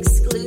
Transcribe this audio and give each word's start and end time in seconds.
exclusive 0.00 0.39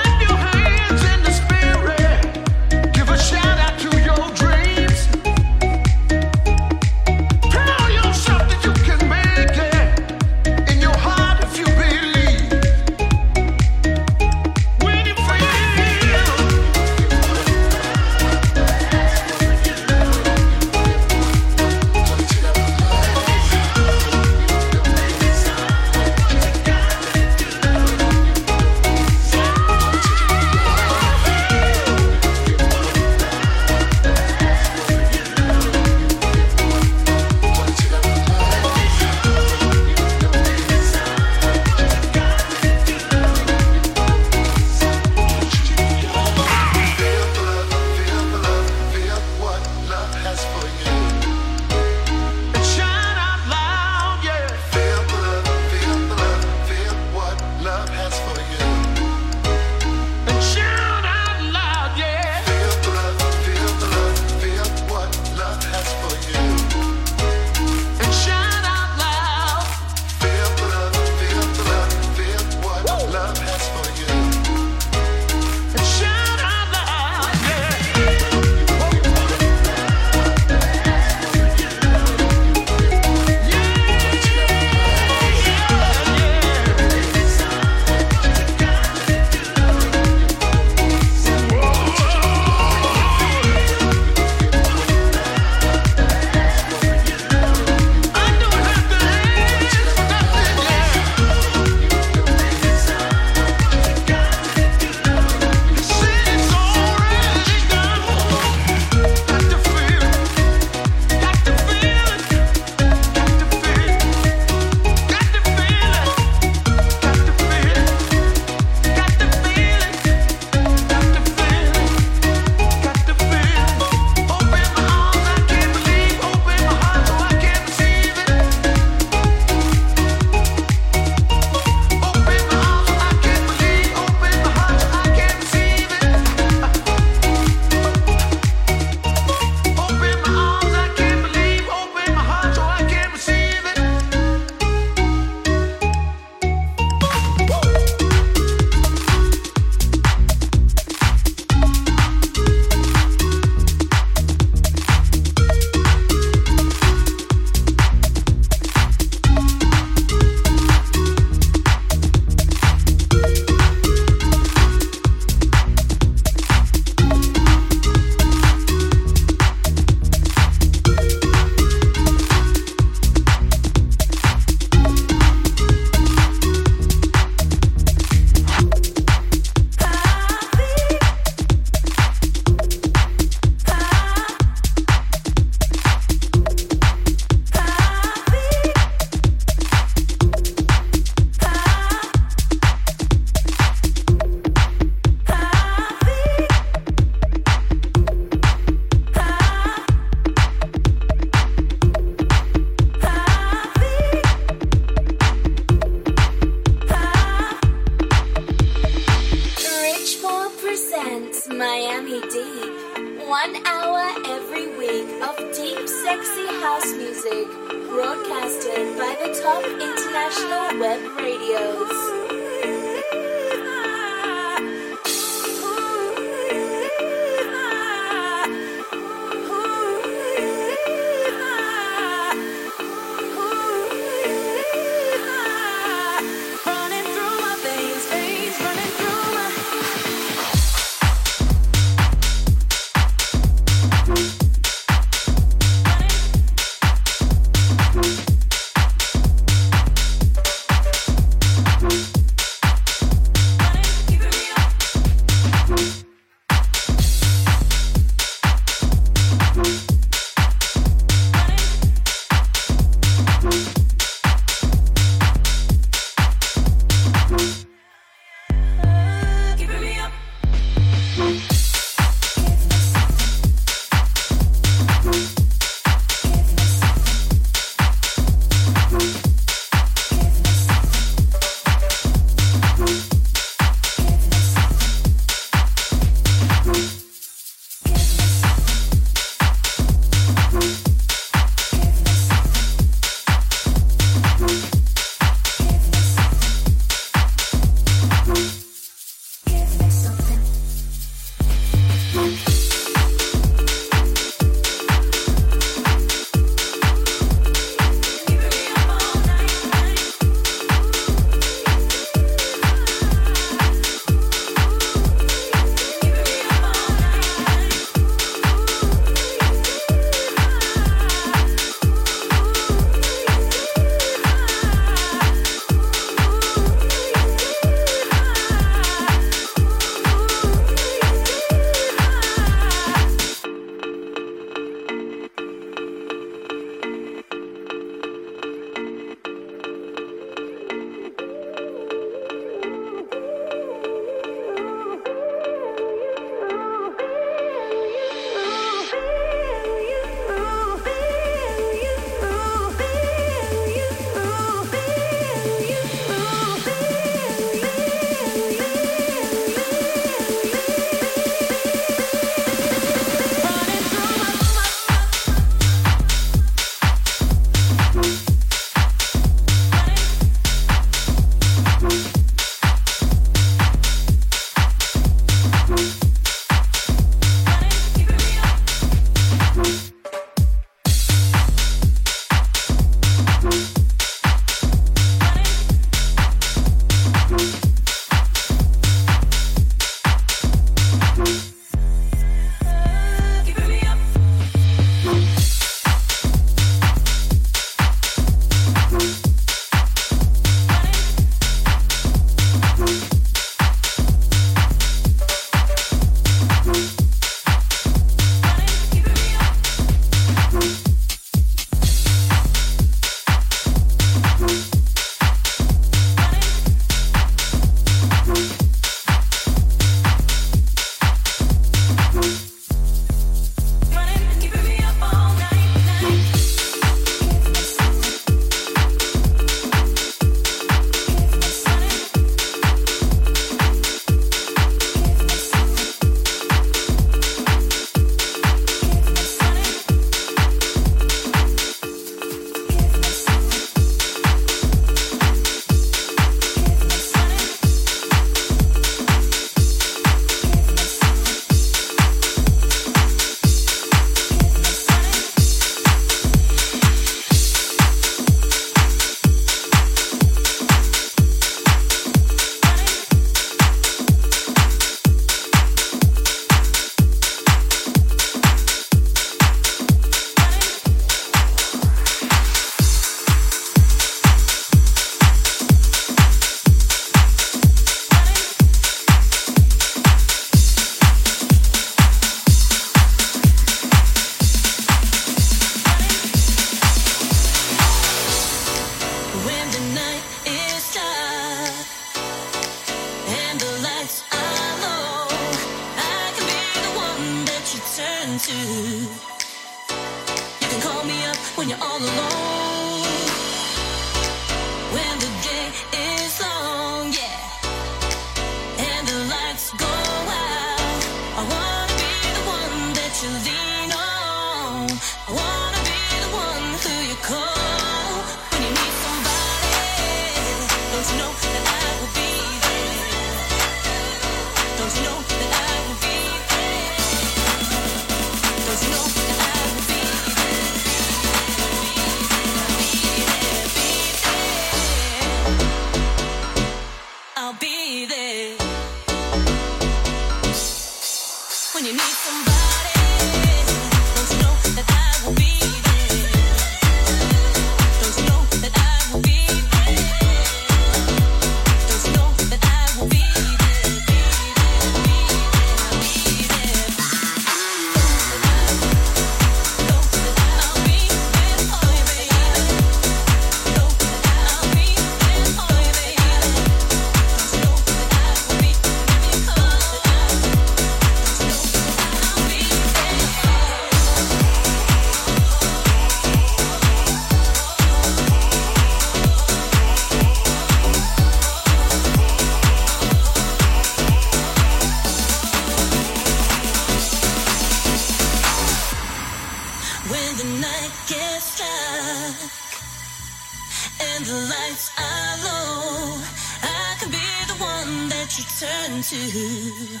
You 599.10 600.00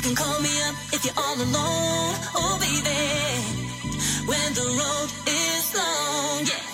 can 0.00 0.16
call 0.16 0.40
me 0.40 0.50
up 0.62 0.74
if 0.92 1.04
you're 1.04 1.14
all 1.16 1.36
alone, 1.36 2.16
oh 2.34 2.58
baby. 2.58 2.90
When 4.26 4.52
the 4.54 4.62
road 4.62 5.10
is 5.28 5.74
long, 5.76 6.44
yeah. 6.46 6.67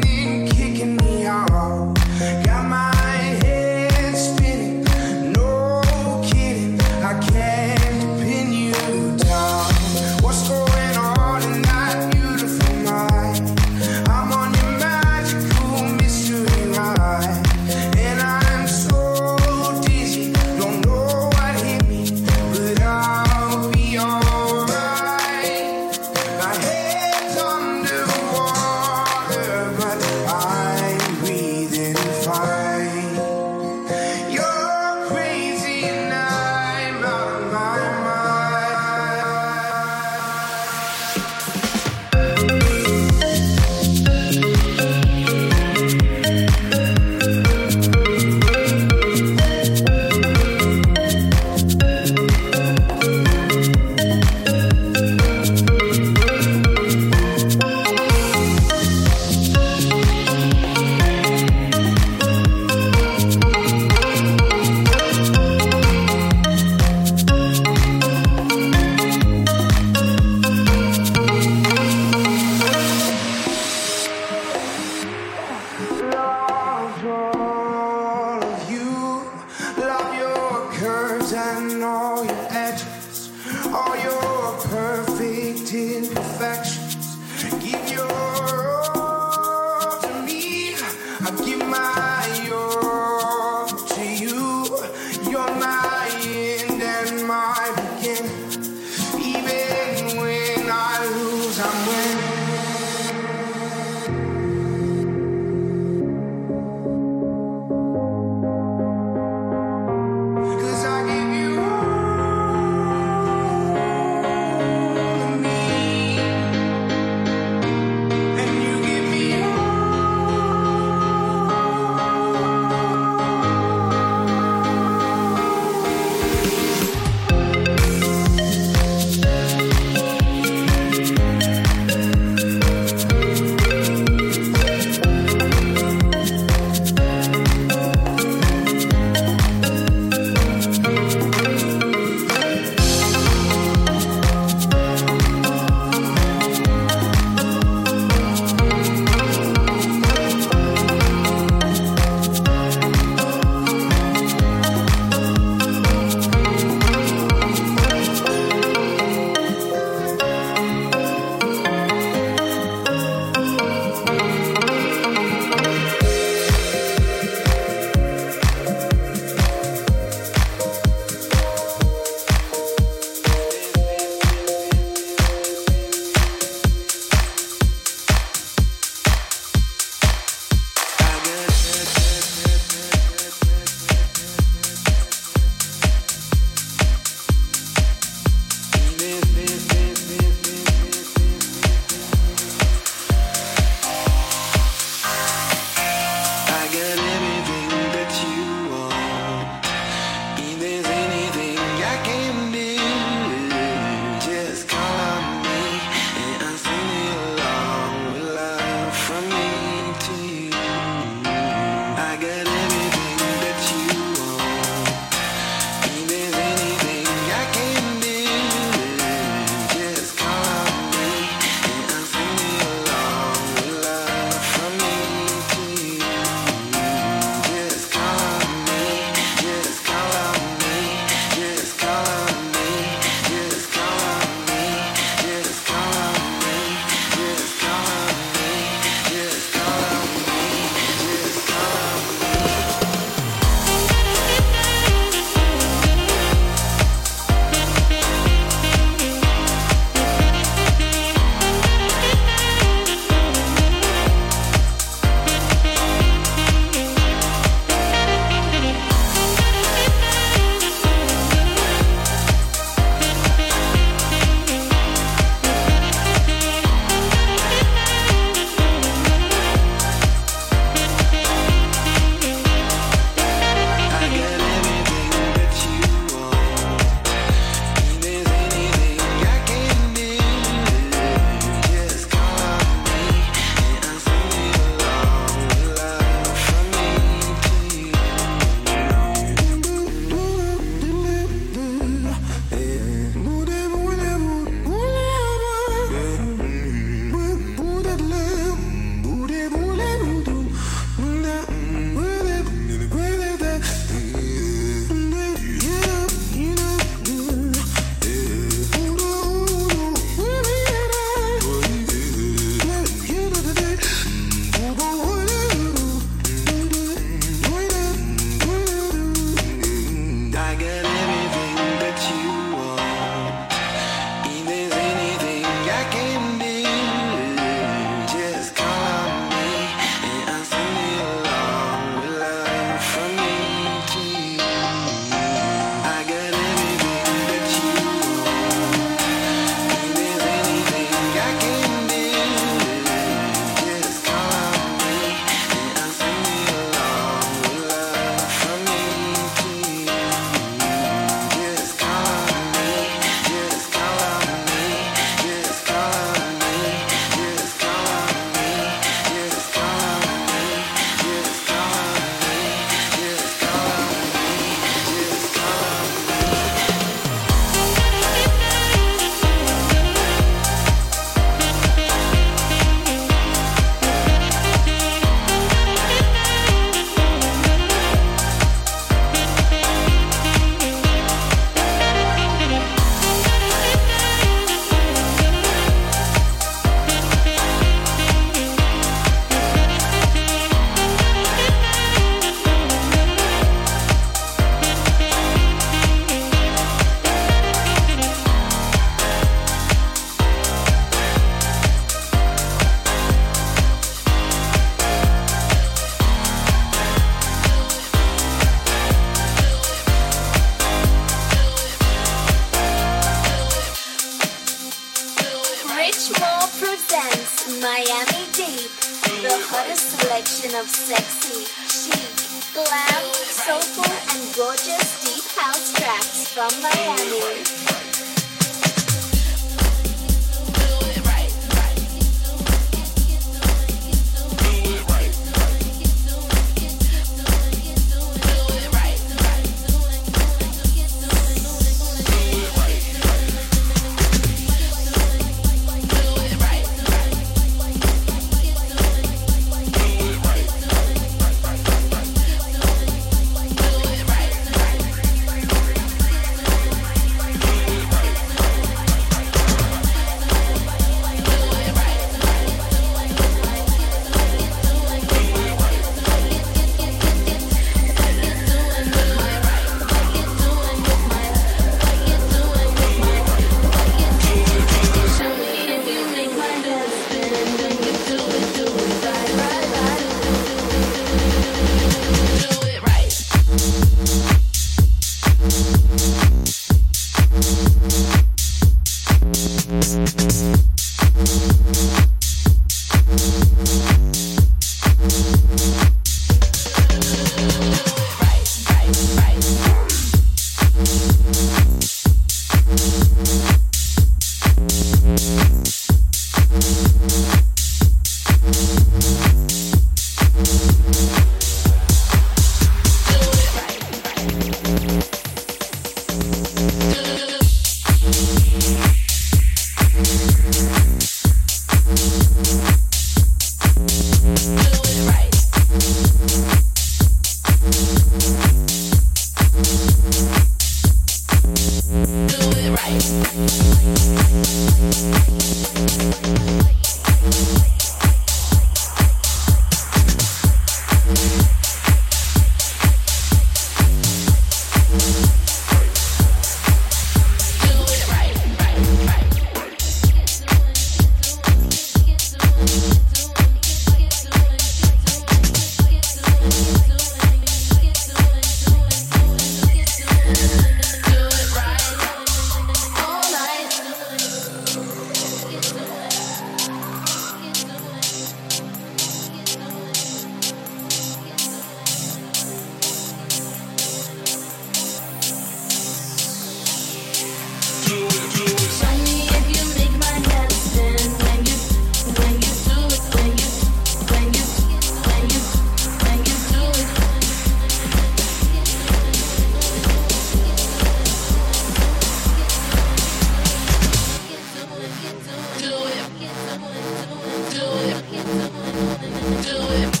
do 599.31 599.37
it. 599.37 600.00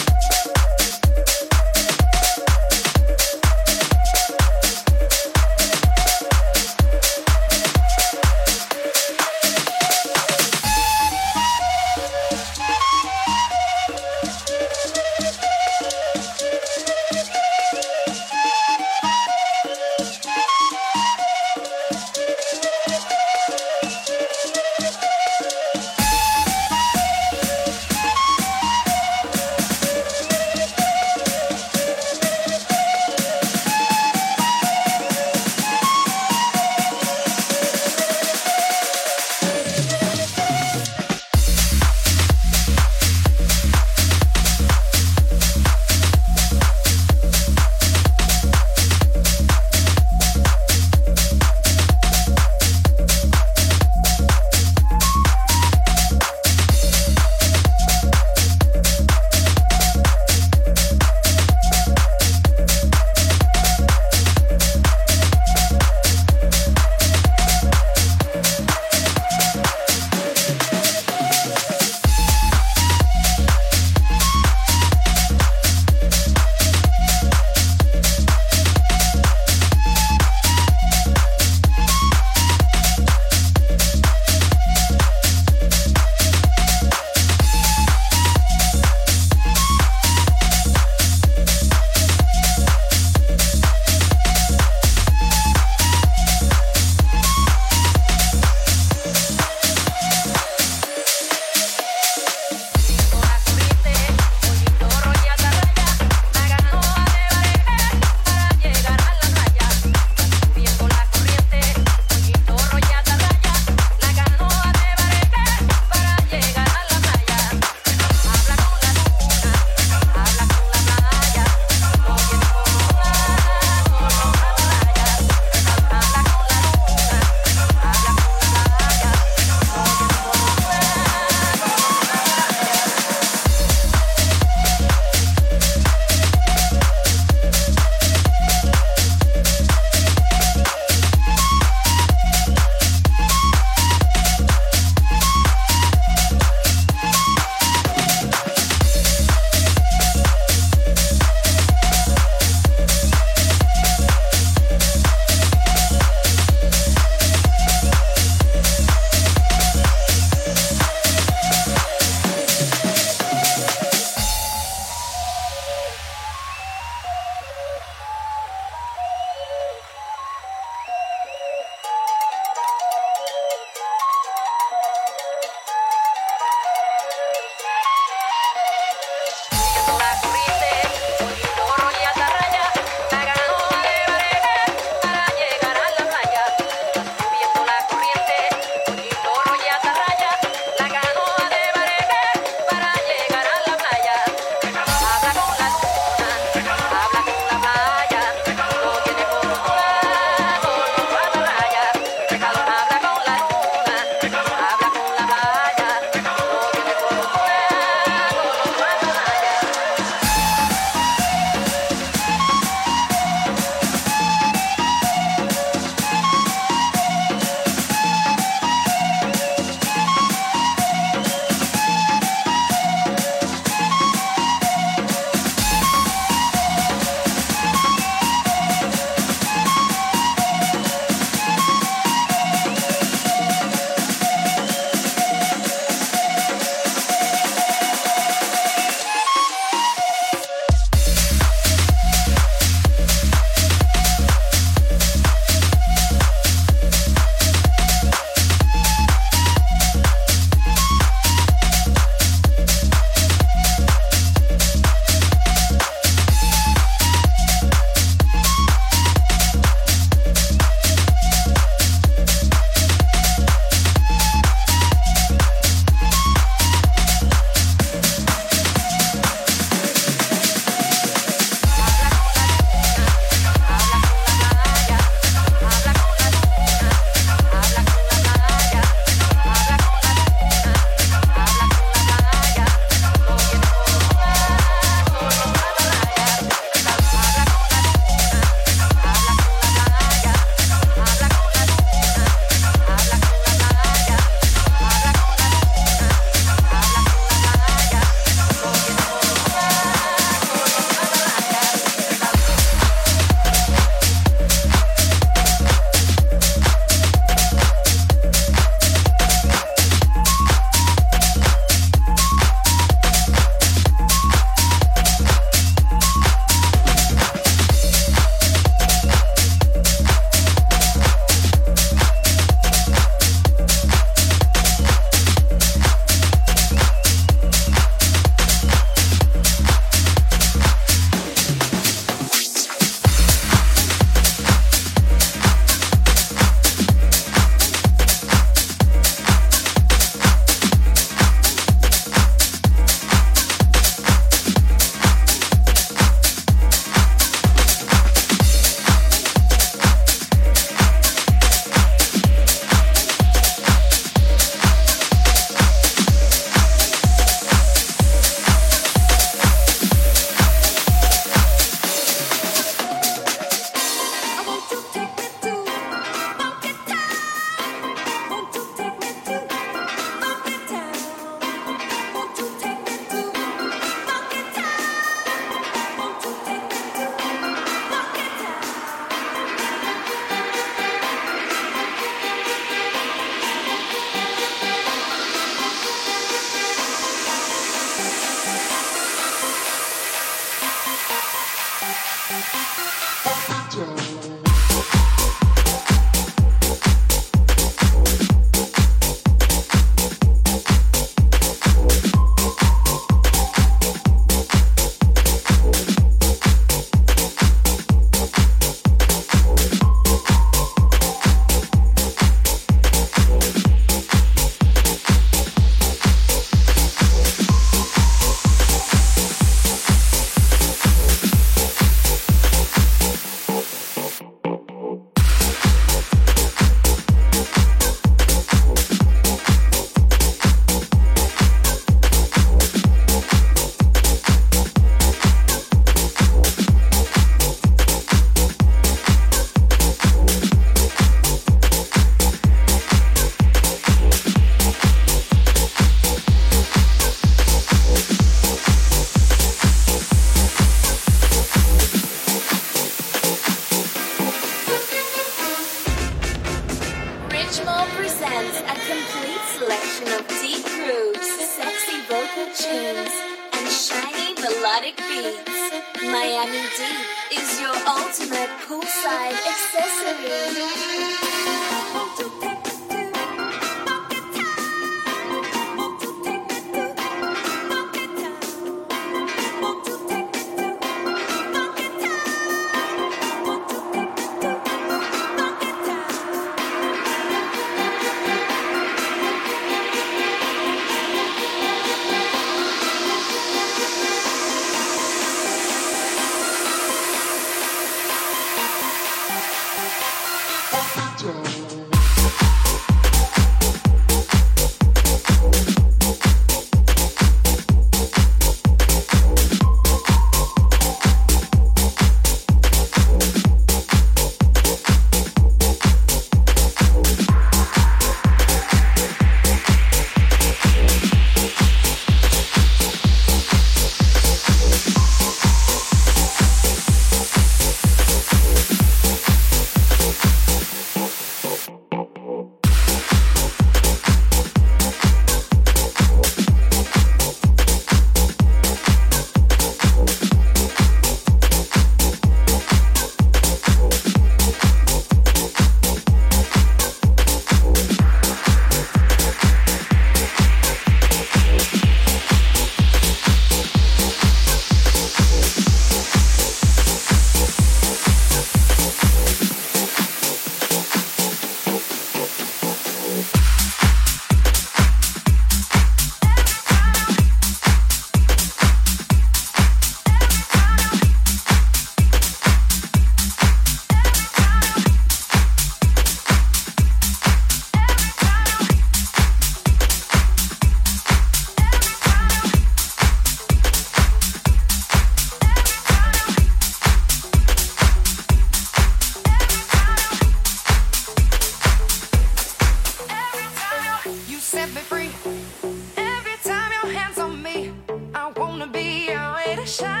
Shine. 599.65 600.00